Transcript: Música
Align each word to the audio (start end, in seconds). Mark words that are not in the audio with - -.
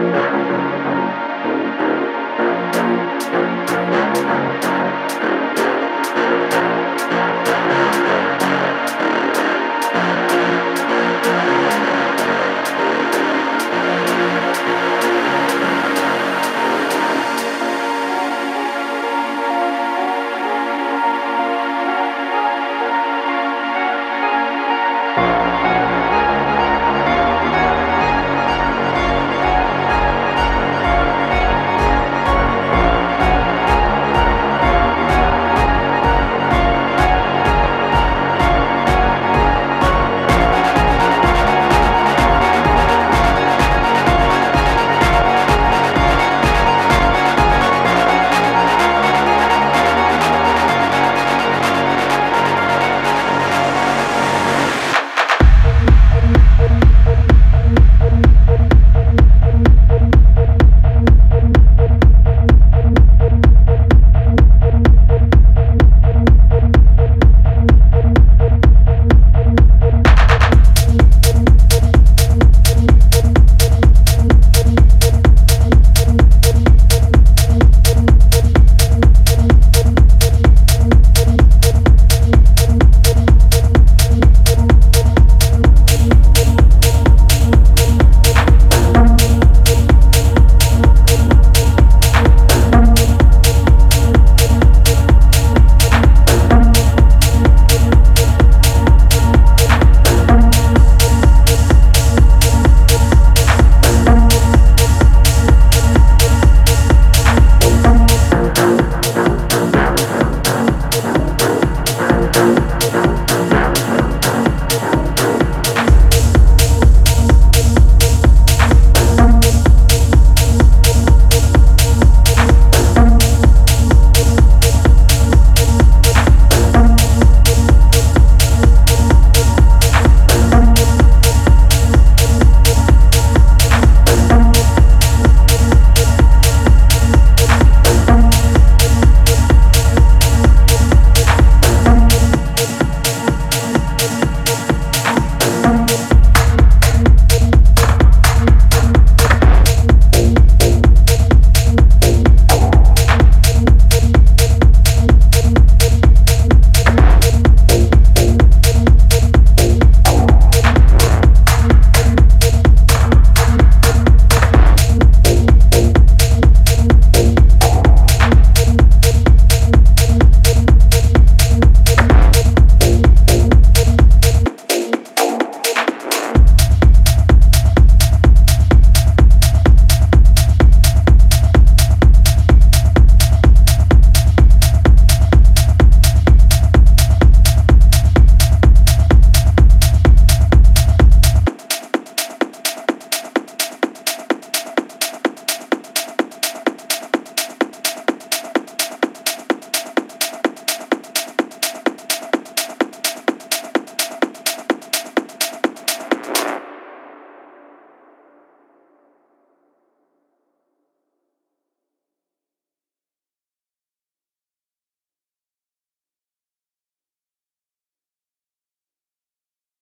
Música 0.00 0.69